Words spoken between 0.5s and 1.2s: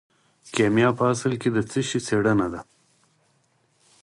کیمیا په